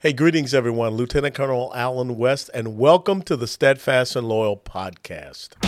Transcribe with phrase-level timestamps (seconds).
[0.00, 0.94] Hey, greetings, everyone.
[0.94, 5.67] Lieutenant Colonel Allen West, and welcome to the Steadfast and Loyal podcast.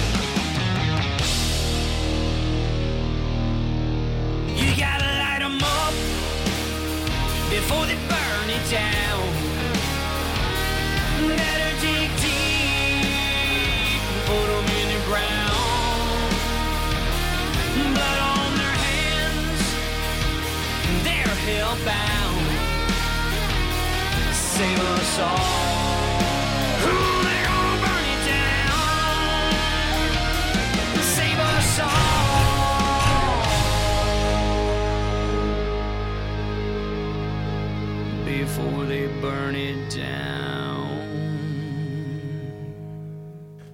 [38.61, 40.60] Before they burn it down.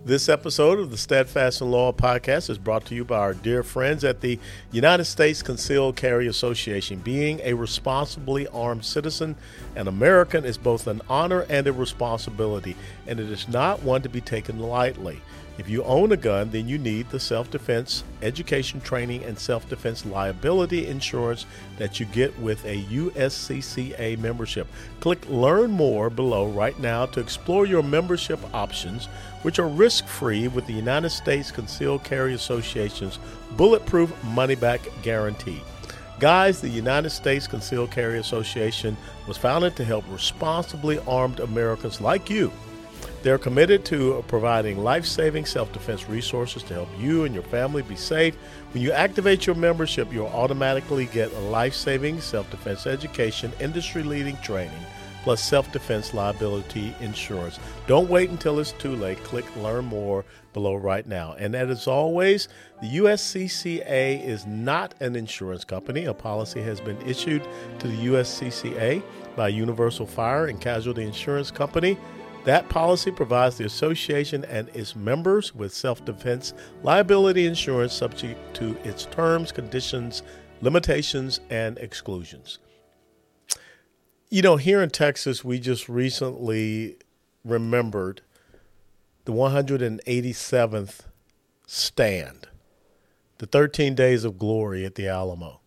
[0.06, 3.65] This episode of the Steadfast and Loyal podcast is brought to you by our dear
[3.65, 4.38] friends at the
[4.70, 7.01] United States Concealed Carry Association.
[7.01, 9.34] Being a responsibly armed citizen
[9.74, 12.77] and American is both an honor and a responsibility,
[13.09, 15.21] and it is not one to be taken lightly.
[15.59, 19.68] If you own a gun, then you need the self defense education training and self
[19.68, 21.46] defense liability insurance
[21.79, 24.66] that you get with a USCCA membership.
[25.01, 29.09] Click Learn More below right now to explore your membership options,
[29.47, 33.21] which are risk free with the United States Concealed Carry Association's
[33.52, 35.63] Bulletproof Money Back Guarantee.
[36.19, 38.97] Guys, the United States Concealed Carry Association
[39.29, 42.51] was founded to help responsibly armed Americans like you
[43.27, 47.83] they're committed to providing life saving self defense resources to help you and your family
[47.83, 48.37] be safe.
[48.73, 54.05] When you activate your membership, you'll automatically get a life saving self defense education, industry
[54.05, 54.79] leading training,
[55.27, 57.59] plus self defense liability insurance.
[57.88, 59.19] Don't wait until it's too late.
[59.24, 61.35] Click Learn More below right now.
[61.37, 62.46] And as always,
[62.80, 66.05] the USCCA is not an insurance company.
[66.05, 67.43] A policy has been issued
[67.81, 69.03] to the USCCA
[69.34, 71.99] by Universal Fire and Casualty Insurance Company.
[72.44, 78.77] That policy provides the association and its members with self defense liability insurance subject to
[78.84, 80.23] its terms, conditions,
[80.61, 82.61] limitations, and exclusions.
[84.28, 86.97] You know, here in Texas, we just recently
[87.44, 88.22] remembered
[89.25, 91.00] the 187th
[91.64, 92.48] stand,
[93.38, 95.60] the 13 days of glory at the Alamo,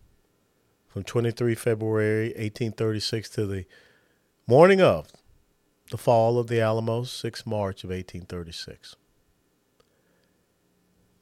[0.88, 3.64] from 23 February 1836 to the
[4.46, 5.08] morning of
[5.90, 8.94] the fall of the Alamo, 6 March of 1836.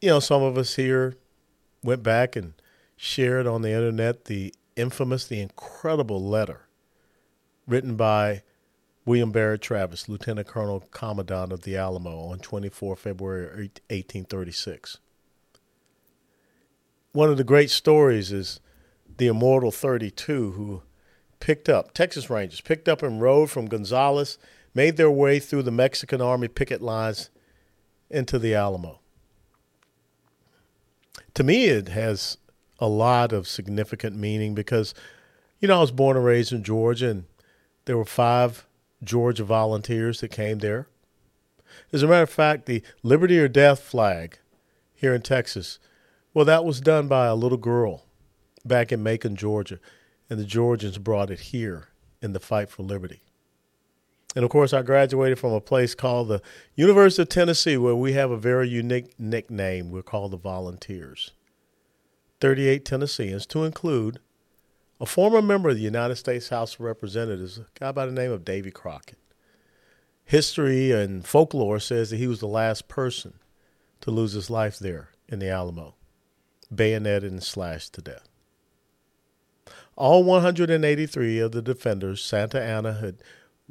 [0.00, 1.14] You know, some of us here
[1.84, 2.54] went back and
[2.96, 6.67] shared on the internet the infamous, the incredible letter
[7.68, 8.42] written by
[9.04, 14.98] William Barrett Travis, Lieutenant Colonel Commandant of the Alamo, on 24 February 1836.
[17.12, 18.60] One of the great stories is
[19.16, 20.82] the immortal 32 who
[21.40, 24.38] picked up, Texas Rangers, picked up and rode from Gonzales
[24.74, 27.30] made their way through the Mexican Army picket lines
[28.10, 29.00] into the Alamo.
[31.34, 32.38] To me, it has
[32.78, 34.94] a lot of significant meaning because,
[35.60, 37.24] you know, I was born and raised in Georgia, and
[37.88, 38.66] there were five
[39.02, 40.88] Georgia volunteers that came there.
[41.90, 44.38] As a matter of fact, the Liberty or Death flag
[44.94, 45.78] here in Texas,
[46.34, 48.04] well, that was done by a little girl
[48.62, 49.80] back in Macon, Georgia,
[50.28, 51.88] and the Georgians brought it here
[52.20, 53.22] in the fight for liberty.
[54.36, 56.42] And of course, I graduated from a place called the
[56.74, 59.90] University of Tennessee, where we have a very unique nickname.
[59.90, 61.30] We're called the Volunteers.
[62.42, 64.20] 38 Tennesseans, to include
[65.00, 68.32] a former member of the United States House of Representatives, a guy by the name
[68.32, 69.18] of Davy Crockett.
[70.24, 73.34] History and folklore says that he was the last person
[74.00, 75.94] to lose his life there in the Alamo,
[76.74, 78.28] bayoneted and slashed to death.
[79.96, 83.16] All 183 of the defenders, Santa Anna had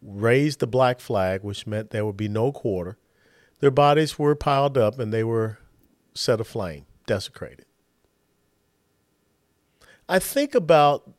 [0.02, 2.98] raised the black flag, which meant there would be no quarter.
[3.60, 5.60] Their bodies were piled up and they were
[6.14, 7.66] set aflame, desecrated.
[10.10, 11.14] I think about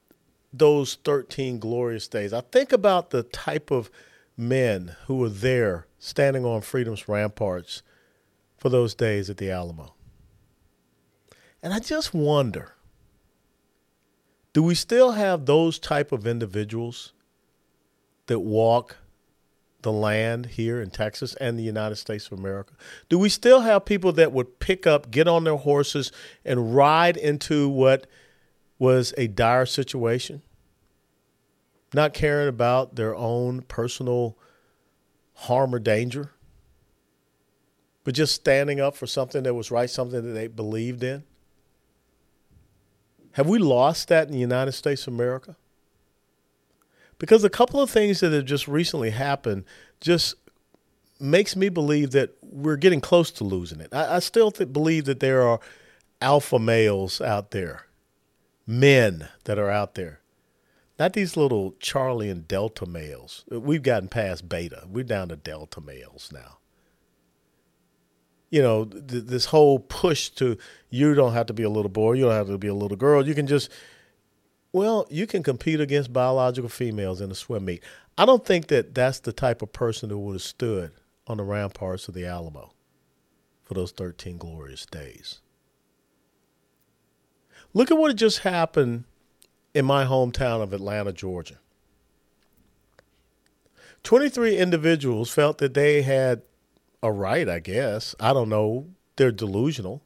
[0.53, 2.32] those 13 glorious days.
[2.32, 3.91] I think about the type of
[4.36, 7.83] men who were there standing on freedom's ramparts
[8.56, 9.95] for those days at the Alamo.
[11.62, 12.74] And I just wonder
[14.54, 17.12] do we still have those type of individuals
[18.27, 18.97] that walk
[19.83, 22.72] the land here in Texas and the United States of America?
[23.09, 26.10] Do we still have people that would pick up, get on their horses,
[26.44, 28.06] and ride into what
[28.78, 30.42] was a dire situation?
[31.95, 34.36] Not caring about their own personal
[35.34, 36.33] harm or danger,
[38.04, 41.25] but just standing up for something that was right, something that they believed in?
[43.33, 45.57] Have we lost that in the United States of America?
[47.19, 49.65] because a couple of things that have just recently happened
[50.01, 50.36] just
[51.21, 53.92] makes me believe that we're getting close to losing it.
[53.92, 55.59] I, I still th- believe that there are
[56.22, 57.86] alpha males out there,
[58.68, 60.20] men that are out there.
[60.98, 63.44] Not these little Charlie and Delta males.
[63.50, 64.84] We've gotten past beta.
[64.86, 66.59] We're down to Delta males now.
[68.50, 70.59] You know, th- this whole push to
[70.91, 72.97] you don't have to be a little boy, you don't have to be a little
[72.97, 73.26] girl.
[73.26, 73.70] You can just,
[74.72, 77.82] well, you can compete against biological females in a swim meet.
[78.18, 80.92] I don't think that that's the type of person who would have stood
[81.26, 82.72] on the ramparts of the Alamo
[83.62, 85.41] for those 13 glorious days.
[87.78, 89.04] Look at what just happened
[89.72, 91.60] in my hometown of Atlanta, Georgia.
[94.03, 96.42] 23 individuals felt that they had
[97.04, 100.03] a right, I guess, I don't know, they're delusional,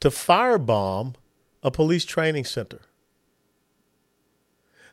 [0.00, 1.14] to firebomb
[1.62, 2.80] a police training center.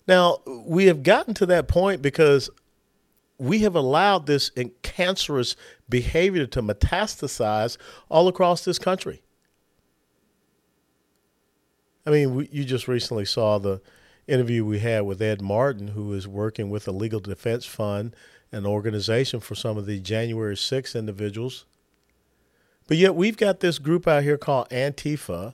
[0.08, 2.52] Now, we have gotten to that point because
[3.40, 4.52] we have allowed this
[4.84, 5.56] cancerous
[5.90, 7.78] behavior to metastasize
[8.10, 9.23] all across this country.
[12.06, 13.82] I mean, we, you just recently saw the
[14.28, 18.16] interview we had with Ed Martin, who is working with the Legal Defense Fund,
[18.52, 21.66] an organization for some of the January 6 individuals.
[22.88, 25.54] But yet, we've got this group out here called Antifa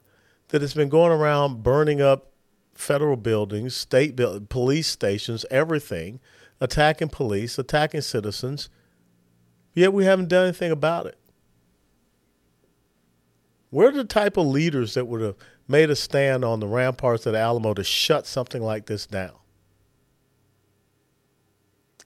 [0.50, 2.31] that has been going around burning up
[2.74, 4.19] federal buildings, state
[4.50, 6.19] police stations, everything,
[6.60, 8.69] attacking police, attacking citizens.
[9.74, 11.18] Yet, we haven't done anything about it.
[13.71, 15.36] We're the type of leaders that would have
[15.68, 19.33] made a stand on the ramparts of the Alamo to shut something like this down.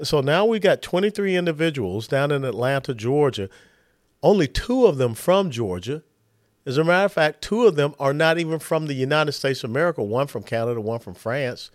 [0.02, 3.50] So now we got 23 individuals down in Atlanta, Georgia,
[4.22, 6.04] only two of them from Georgia.
[6.66, 9.64] As a matter of fact, two of them are not even from the United States
[9.64, 11.70] of America, one from Canada, one from France.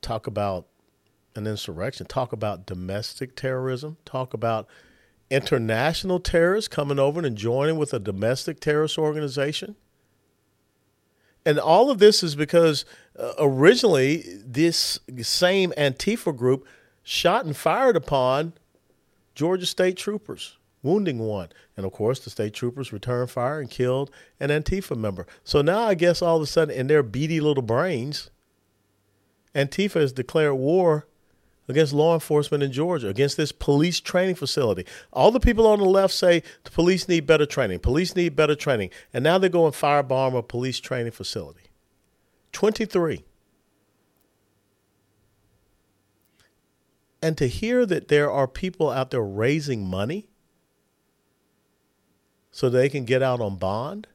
[0.00, 0.66] Talk about
[1.34, 4.68] an insurrection, talk about domestic terrorism, talk about
[5.30, 9.76] international terrorists coming over and joining with a domestic terrorist organization.
[11.46, 12.84] And all of this is because
[13.18, 16.66] uh, originally this same Antifa group
[17.02, 18.54] shot and fired upon
[19.34, 21.48] Georgia state troopers, wounding one.
[21.76, 24.10] And of course, the state troopers returned fire and killed
[24.40, 25.26] an Antifa member.
[25.42, 28.30] So now I guess all of a sudden, in their beady little brains,
[29.54, 31.06] Antifa has declared war
[31.68, 34.84] against law enforcement in Georgia, against this police training facility.
[35.12, 37.78] All the people on the left say the police need better training.
[37.78, 38.90] Police need better training.
[39.12, 41.70] And now they're going firebomb a police training facility.
[42.52, 43.24] 23.
[47.22, 50.28] And to hear that there are people out there raising money
[52.50, 54.06] so they can get out on bond.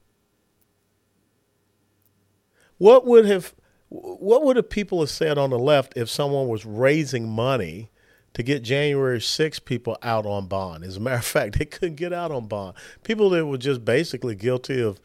[2.77, 3.53] What would have
[3.89, 7.89] what would have people have said on the left if someone was raising money
[8.33, 10.83] to get January 6 people out on bond?
[10.83, 12.75] As a matter of fact, they couldn't get out on bond.
[13.03, 14.99] People that were just basically guilty of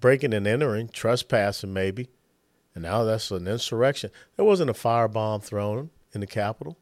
[0.00, 2.08] breaking and entering, trespassing maybe,
[2.74, 4.10] and now that's an insurrection.
[4.36, 6.78] There wasn't a firebomb thrown in the Capitol.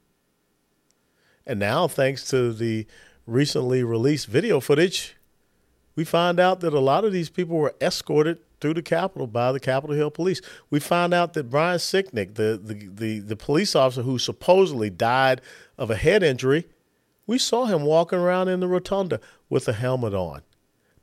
[1.46, 2.86] And now, thanks to the
[3.24, 5.16] recently released video footage,
[5.94, 9.52] we find out that a lot of these people were escorted through the Capitol by
[9.52, 10.40] the Capitol Hill Police.
[10.70, 15.40] We found out that Brian Sicknick, the, the, the, the police officer who supposedly died
[15.78, 16.66] of a head injury,
[17.26, 20.42] we saw him walking around in the rotunda with a helmet on.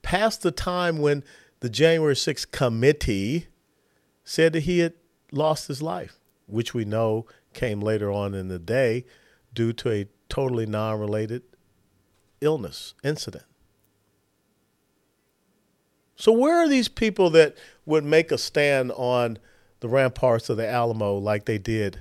[0.01, 1.23] Past the time when
[1.59, 3.47] the January 6th committee
[4.23, 4.93] said that he had
[5.31, 9.05] lost his life, which we know came later on in the day
[9.53, 11.43] due to a totally non related
[12.41, 13.45] illness incident.
[16.15, 17.55] So, where are these people that
[17.85, 19.39] would make a stand on
[19.79, 21.99] the ramparts of the Alamo like they did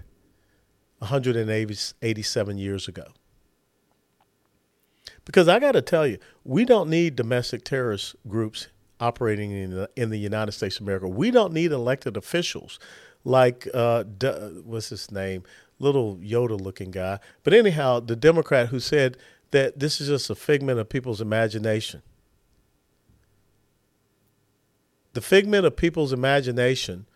[0.98, 3.04] 187 years ago?
[5.24, 8.68] Because I got to tell you, we don't need domestic terrorist groups
[9.00, 11.08] operating in the, in the United States of America.
[11.08, 12.78] We don't need elected officials
[13.24, 14.04] like, uh,
[14.64, 15.44] what's his name?
[15.78, 17.18] Little Yoda looking guy.
[17.44, 19.16] But anyhow, the Democrat who said
[19.50, 22.02] that this is just a figment of people's imagination
[25.12, 27.06] the figment of people's imagination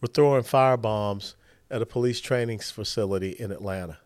[0.00, 1.34] were throwing firebombs
[1.70, 3.98] at a police training facility in Atlanta.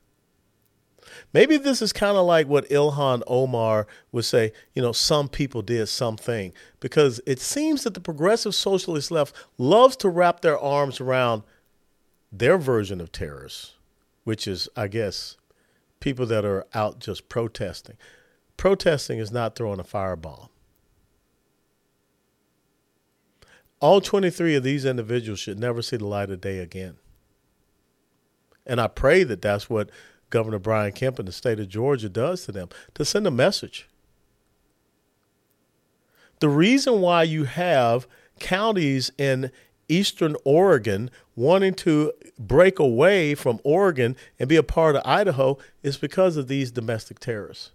[1.32, 5.62] Maybe this is kind of like what Ilhan Omar would say, you know, some people
[5.62, 11.00] did something, because it seems that the progressive socialist left loves to wrap their arms
[11.00, 11.42] around
[12.32, 13.74] their version of terrorists,
[14.24, 15.36] which is, I guess,
[16.00, 17.96] people that are out just protesting.
[18.56, 20.48] Protesting is not throwing a firebomb.
[23.80, 26.96] All 23 of these individuals should never see the light of day again.
[28.66, 29.90] And I pray that that's what
[30.30, 33.88] Governor Brian Kemp in the state of Georgia does to them to send a message.
[36.40, 38.06] The reason why you have
[38.38, 39.50] counties in
[39.88, 45.96] eastern Oregon wanting to break away from Oregon and be a part of Idaho is
[45.96, 47.70] because of these domestic terrorists.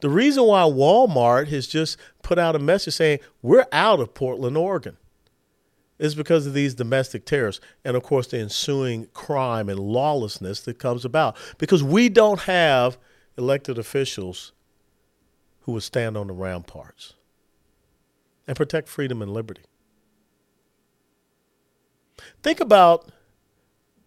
[0.00, 4.56] The reason why Walmart has just put out a message saying we're out of Portland,
[4.56, 4.96] Oregon
[5.98, 10.78] is because of these domestic terrorists and, of course, the ensuing crime and lawlessness that
[10.78, 11.36] comes about.
[11.58, 12.98] Because we don't have
[13.38, 14.52] elected officials
[15.60, 17.14] who would stand on the ramparts
[18.46, 19.62] and protect freedom and liberty.
[22.42, 23.10] Think about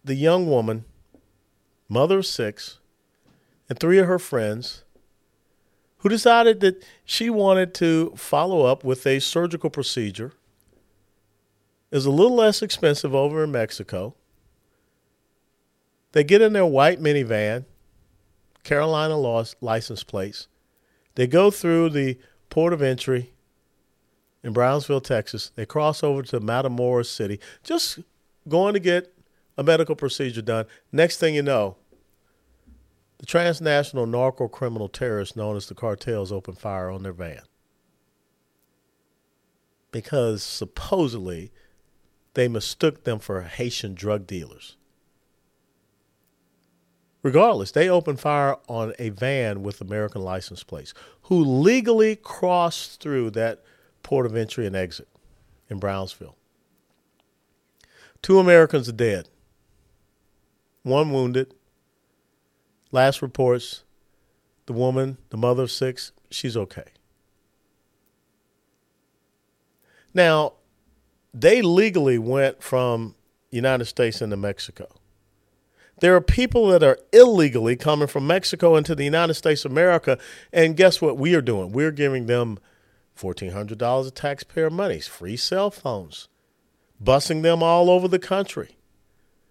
[0.04, 0.84] the young woman,
[1.88, 2.78] mother of six,
[3.68, 4.84] and three of her friends
[5.98, 10.32] who decided that she wanted to follow up with a surgical procedure
[11.90, 14.14] is a little less expensive over in Mexico.
[16.12, 17.64] They get in their white minivan,
[18.62, 19.16] Carolina
[19.60, 20.48] license plates.
[21.14, 22.18] They go through the
[22.50, 23.32] port of entry
[24.42, 25.50] in Brownsville, Texas.
[25.54, 27.98] They cross over to Matamoros City, just
[28.48, 29.14] going to get
[29.56, 30.66] a medical procedure done.
[30.92, 31.76] Next thing you know,
[33.18, 37.42] the transnational narco criminal terrorists known as the cartels opened fire on their van.
[39.90, 41.50] Because supposedly
[42.34, 44.76] they mistook them for Haitian drug dealers.
[47.22, 53.30] Regardless, they opened fire on a van with American license plates who legally crossed through
[53.30, 53.62] that
[54.04, 55.08] port of entry and exit
[55.68, 56.36] in Brownsville.
[58.22, 59.28] Two Americans are dead,
[60.82, 61.54] one wounded.
[62.90, 63.84] Last reports,
[64.66, 66.84] the woman, the mother of six, she's okay.
[70.14, 70.54] Now,
[71.34, 73.14] they legally went from
[73.50, 74.88] United States into Mexico.
[76.00, 80.18] There are people that are illegally coming from Mexico into the United States of America,
[80.52, 81.72] and guess what we are doing?
[81.72, 82.58] We're giving them
[83.18, 86.28] $1,400 of taxpayer money, free cell phones,
[87.02, 88.76] busing them all over the country,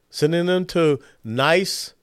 [0.09, 1.93] sending them to nice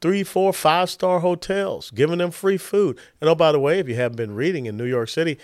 [0.00, 2.98] three, four, five star hotels, giving them free food.
[3.20, 5.38] And oh, by the way, if you haven't been reading in New York City,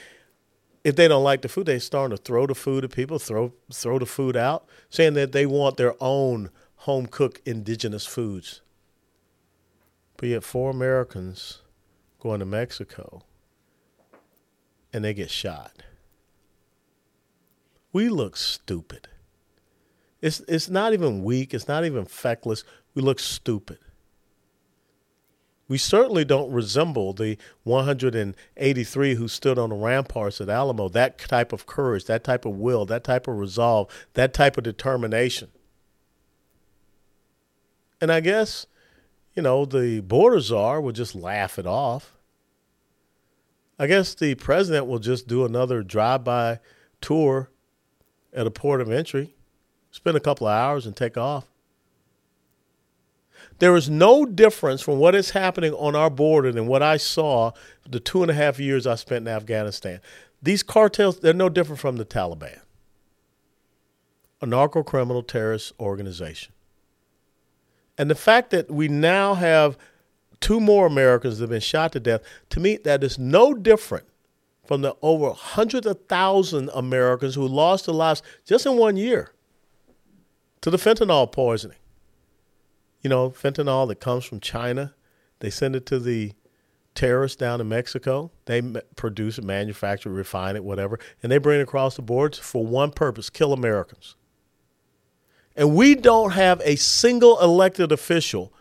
[0.84, 3.52] if they don't like the food, they're starting to throw the food at people, throw
[3.72, 8.60] throw the food out, saying that they want their own home cooked indigenous foods.
[10.16, 11.62] But yet, four Americans
[12.20, 13.22] going to Mexico
[14.92, 15.82] and they get shot.
[17.92, 19.08] We look stupid.
[20.20, 21.52] It's it's not even weak.
[21.54, 22.64] It's not even feckless.
[22.94, 23.78] We look stupid
[25.72, 30.90] we certainly don't resemble the 183 who stood on the ramparts at Alamo.
[30.90, 34.64] That type of courage, that type of will, that type of resolve, that type of
[34.64, 35.48] determination.
[38.02, 38.66] And I guess,
[39.34, 42.18] you know, the border czar will just laugh it off.
[43.78, 46.60] I guess the president will just do another drive by
[47.00, 47.48] tour
[48.34, 49.34] at a port of entry,
[49.90, 51.51] spend a couple of hours, and take off.
[53.62, 57.52] There is no difference from what is happening on our border than what I saw
[57.88, 60.00] the two and a half years I spent in Afghanistan.
[60.42, 62.58] These cartels, they're no different from the Taliban,
[64.40, 66.52] a narco criminal terrorist organization.
[67.96, 69.78] And the fact that we now have
[70.40, 74.06] two more Americans that have been shot to death, to me, that is no different
[74.66, 79.30] from the over hundreds of thousand Americans who lost their lives just in one year
[80.62, 81.76] to the fentanyl poisoning
[83.02, 84.94] you know, fentanyl that comes from China.
[85.40, 86.32] They send it to the
[86.94, 88.30] terrorists down in Mexico.
[88.46, 88.62] They
[88.96, 92.92] produce it, manufacture refine it, whatever, and they bring it across the boards for one
[92.92, 94.16] purpose kill Americans.
[95.56, 98.52] And we don't have a single elected official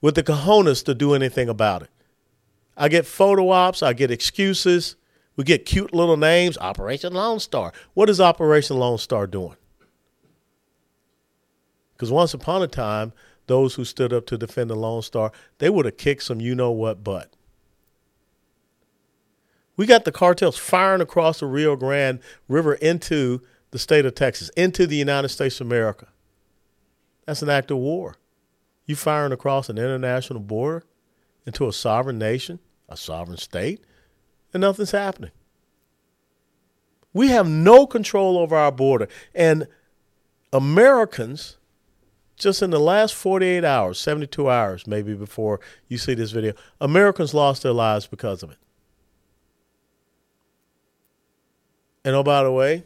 [0.00, 1.90] with the cojones to do anything about it.
[2.76, 4.96] I get photo ops, I get excuses,
[5.36, 7.72] we get cute little names Operation Lone Star.
[7.94, 9.56] What is Operation Lone Star doing?
[11.92, 13.12] Because once upon a time,
[13.48, 16.54] those who stood up to defend the Lone Star, they would have kicked some you
[16.54, 17.34] know what butt.
[19.76, 24.48] We got the cartels firing across the Rio Grande River into the state of Texas,
[24.50, 26.08] into the United States of America.
[27.26, 28.16] That's an act of war.
[28.86, 30.84] You firing across an international border
[31.46, 33.82] into a sovereign nation, a sovereign state,
[34.54, 35.30] and nothing's happening.
[37.12, 39.08] We have no control over our border.
[39.34, 39.68] And
[40.52, 41.57] Americans
[42.38, 47.34] just in the last 48 hours, 72 hours maybe before you see this video, Americans
[47.34, 48.58] lost their lives because of it.
[52.04, 52.84] And oh, by the way,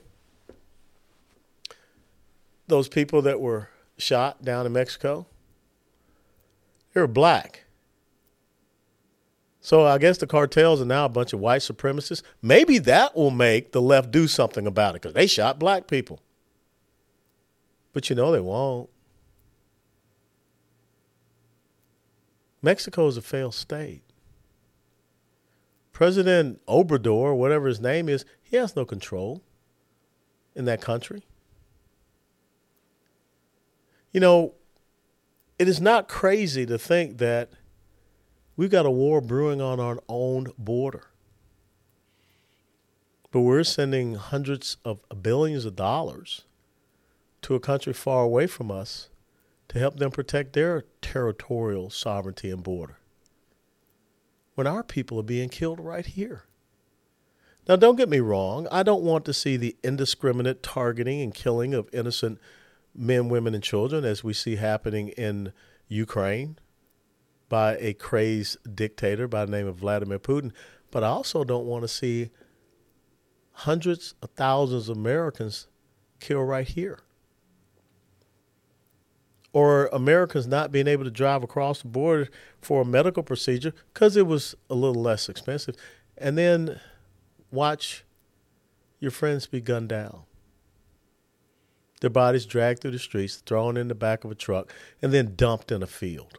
[2.66, 3.68] those people that were
[3.98, 5.26] shot down in Mexico,
[6.92, 7.64] They were black.
[9.60, 12.22] So I guess the cartels are now a bunch of white supremacists.
[12.42, 16.20] Maybe that will make the left do something about it because they shot black people.
[17.92, 18.90] But you know they won't.
[22.62, 24.02] Mexico is a failed state.
[25.92, 29.42] President Obrador, whatever his name is, he has no control
[30.54, 31.24] in that country.
[34.12, 34.54] You know,
[35.58, 37.50] it is not crazy to think that
[38.56, 41.08] we've got a war brewing on our own border.
[43.30, 46.44] But we're sending hundreds of billions of dollars
[47.42, 49.08] to a country far away from us
[49.72, 52.98] to help them protect their territorial sovereignty and border
[54.54, 56.44] when our people are being killed right here.
[57.66, 61.72] Now, don't get me wrong, I don't want to see the indiscriminate targeting and killing
[61.72, 62.38] of innocent
[62.94, 65.54] men, women, and children as we see happening in
[65.88, 66.58] Ukraine
[67.48, 70.52] by a crazed dictator by the name of Vladimir Putin.
[70.90, 72.30] But I also don't want to see
[73.52, 75.68] hundreds of thousands of Americans
[76.20, 76.98] killed right here
[79.52, 82.28] or Americans not being able to drive across the border
[82.60, 85.76] for a medical procedure because it was a little less expensive,
[86.16, 86.80] and then
[87.50, 88.04] watch
[88.98, 90.22] your friends be gunned down.
[92.00, 95.34] Their bodies dragged through the streets, thrown in the back of a truck, and then
[95.36, 96.38] dumped in a field.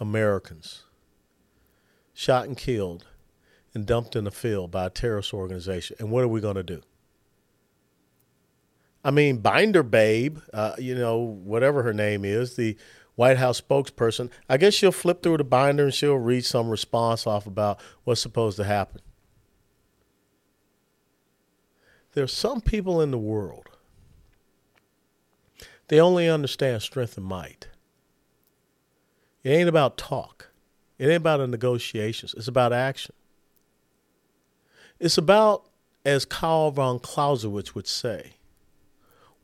[0.00, 0.84] Americans
[2.14, 3.06] shot and killed
[3.74, 5.96] and dumped in a field by a terrorist organization.
[5.98, 6.82] And what are we going to do?
[9.04, 12.76] I mean, Binder Babe, uh, you know, whatever her name is, the
[13.14, 17.26] White House spokesperson, I guess she'll flip through the binder and she'll read some response
[17.26, 19.00] off about what's supposed to happen.
[22.12, 23.68] There are some people in the world,
[25.88, 27.68] they only understand strength and might.
[29.42, 30.50] It ain't about talk,
[30.98, 33.14] it ain't about negotiations, it's about action.
[35.00, 35.68] It's about,
[36.04, 38.34] as Karl von Clausewitz would say,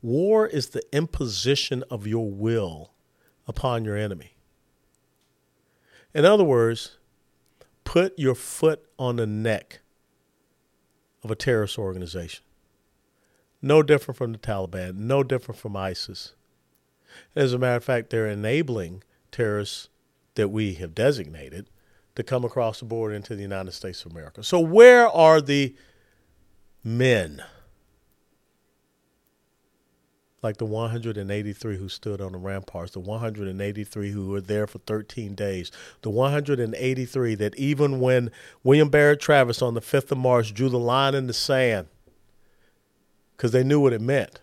[0.01, 2.91] War is the imposition of your will
[3.47, 4.35] upon your enemy.
[6.13, 6.97] In other words,
[7.83, 9.79] put your foot on the neck
[11.23, 12.43] of a terrorist organization.
[13.61, 16.33] No different from the Taliban, no different from ISIS.
[17.35, 19.89] As a matter of fact, they're enabling terrorists
[20.35, 21.69] that we have designated
[22.15, 24.43] to come across the border into the United States of America.
[24.43, 25.75] So, where are the
[26.83, 27.43] men?
[30.41, 35.35] Like the 183 who stood on the ramparts, the 183 who were there for 13
[35.35, 35.71] days,
[36.01, 38.31] the 183 that even when
[38.63, 41.87] William Barrett Travis on the 5th of March drew the line in the sand
[43.35, 44.39] because they knew what it meant,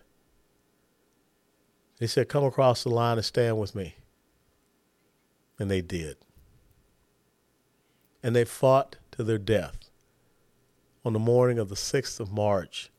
[1.99, 3.95] they said, Come across the line and stand with me.
[5.59, 6.17] And they did.
[8.21, 9.89] And they fought to their death
[11.03, 12.91] on the morning of the 6th of March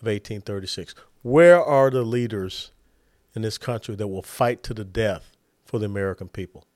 [0.00, 0.94] of 1836.
[1.26, 2.70] Where are the leaders
[3.34, 6.68] in this country that will fight to the death for the American people?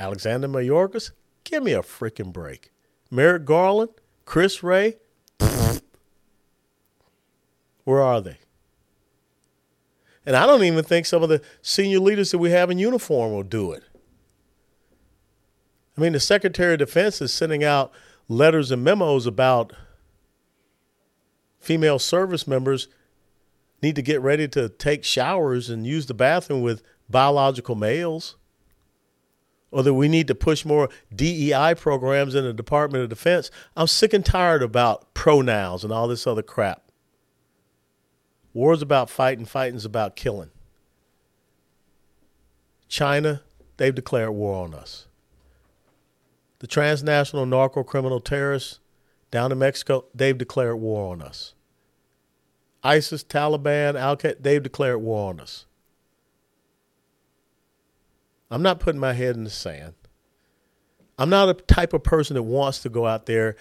[0.00, 1.12] Alexander Mayorkas?
[1.44, 2.72] Give me a freaking break.
[3.08, 3.90] Merrick Garland?
[4.24, 4.96] Chris Wray,
[7.84, 8.38] Where are they?
[10.26, 13.30] And I don't even think some of the senior leaders that we have in uniform
[13.30, 13.84] will do it.
[15.96, 17.92] I mean, the Secretary of Defense is sending out
[18.26, 19.72] letters and memos about
[21.60, 22.88] female service members
[23.82, 28.36] need to get ready to take showers and use the bathroom with biological males,
[29.70, 33.50] or that we need to push more DEI programs in the Department of Defense.
[33.76, 36.90] I'm sick and tired about pronouns and all this other crap.
[38.52, 40.50] War's about fighting, fighting's about killing.
[42.88, 43.42] China,
[43.76, 45.06] they've declared war on us.
[46.60, 48.80] The transnational narco criminal terrorists
[49.30, 51.54] down in Mexico, they've declared war on us.
[52.82, 55.66] ISIS, Taliban, Al Qaeda, they've declared war on us.
[58.50, 59.94] I'm not putting my head in the sand.
[61.18, 63.56] I'm not a type of person that wants to go out there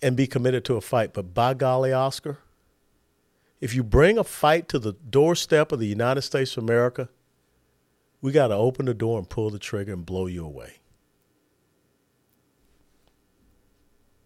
[0.00, 1.12] and be committed to a fight.
[1.12, 2.38] But by golly, Oscar,
[3.60, 7.08] if you bring a fight to the doorstep of the United States of America,
[8.20, 10.74] we got to open the door and pull the trigger and blow you away.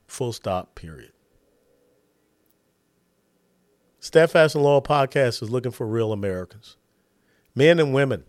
[0.06, 1.12] Full stop, period.
[4.00, 6.76] Steadfast and Loyal Podcast is looking for real Americans,
[7.54, 8.24] men and women,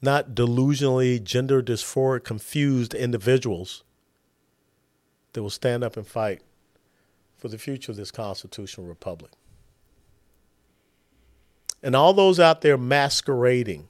[0.00, 3.84] not delusionally gender dysphoric, confused individuals
[5.32, 6.40] that will stand up and fight
[7.36, 9.32] for the future of this constitutional republic.
[11.82, 13.88] And all those out there masquerading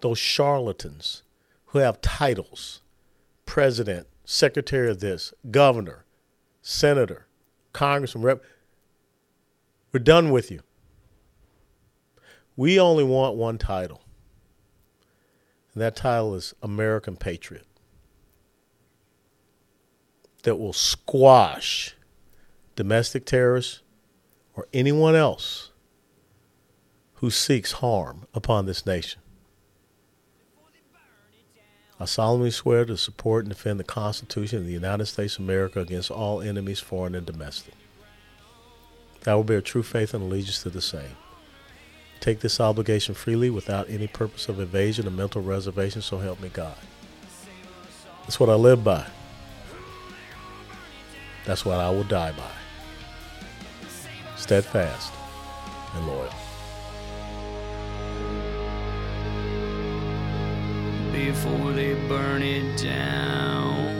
[0.00, 1.22] those charlatans
[1.66, 2.82] who have titles
[3.46, 6.04] president, secretary of this, governor,
[6.60, 7.26] senator,
[7.72, 8.44] congressman, rep.
[9.96, 10.60] We're done with you.
[12.54, 14.02] We only want one title,
[15.72, 17.64] and that title is American Patriot
[20.42, 21.96] that will squash
[22.74, 23.80] domestic terrorists
[24.54, 25.70] or anyone else
[27.14, 29.22] who seeks harm upon this nation.
[31.98, 35.80] I solemnly swear to support and defend the Constitution of the United States of America
[35.80, 37.72] against all enemies, foreign and domestic.
[39.26, 41.16] I will bear true faith and allegiance to the same.
[42.20, 46.48] Take this obligation freely without any purpose of evasion or mental reservation, so help me
[46.48, 46.76] God.
[48.22, 49.06] That's what I live by.
[51.44, 52.50] That's what I will die by.
[54.36, 55.12] Steadfast
[55.94, 56.32] and loyal.
[61.26, 63.95] before they burn it down.